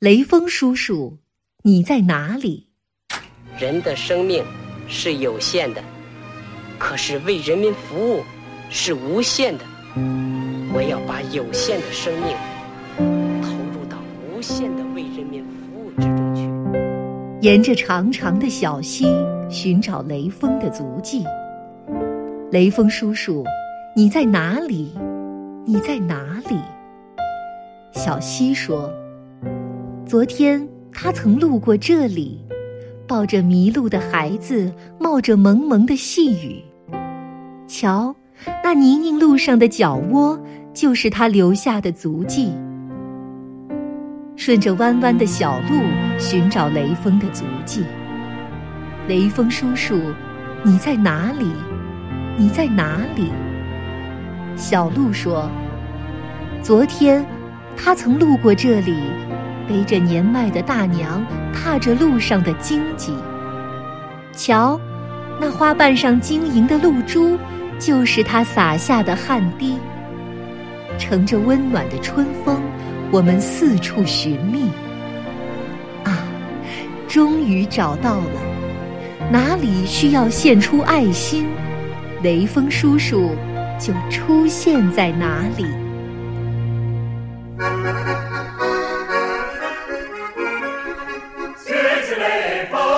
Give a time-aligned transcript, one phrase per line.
[0.00, 1.18] 雷锋叔叔，
[1.64, 2.68] 你在哪里？
[3.58, 4.44] 人的生命
[4.86, 5.82] 是有限的，
[6.78, 8.22] 可是为人民服务
[8.70, 9.64] 是无限的。
[10.72, 12.36] 我要把有限的生命
[13.42, 13.98] 投入到
[14.30, 16.48] 无限的为人民服务之中去。
[17.44, 19.04] 沿着长长的小溪
[19.50, 21.24] 寻找雷锋的足迹。
[22.52, 23.44] 雷锋叔叔，
[23.96, 24.96] 你在哪里？
[25.66, 26.56] 你在哪里？
[27.90, 28.88] 小溪说
[30.08, 32.42] ：“昨天他曾路过这里，
[33.06, 36.64] 抱着迷路的孩子，冒着蒙蒙的细雨。
[37.66, 38.16] 瞧，
[38.64, 40.40] 那泥泞路上的脚窝，
[40.72, 42.50] 就是他留下的足迹。
[44.34, 45.78] 顺着弯弯的小路
[46.18, 47.84] 寻找雷锋的足迹。
[49.08, 50.00] 雷锋叔叔，
[50.62, 51.44] 你在哪里？
[52.38, 53.30] 你在哪里？”
[54.56, 55.50] 小鹿说
[56.64, 57.22] ：“昨天，
[57.76, 58.94] 他曾路过这里，
[59.68, 63.14] 背着年迈的大娘，踏着路上的荆棘。
[64.32, 64.80] 瞧，
[65.40, 67.38] 那花瓣上晶莹的露珠，
[67.78, 69.76] 就是他洒下的汗滴。
[70.98, 72.60] 乘着温暖的春风，
[73.12, 74.68] 我们四处寻觅。
[76.04, 76.18] 啊，
[77.06, 78.40] 终于找到了，
[79.30, 81.46] 哪里需要献出爱心，
[82.22, 83.30] 雷锋叔叔。”
[83.78, 85.64] 就出现在哪里。
[92.10, 92.97] Israel.